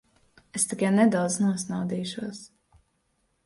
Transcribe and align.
Es 0.59 0.63
tikai 0.71 0.89
nedaudz 0.95 1.37
nosnaudīšos. 1.43 2.43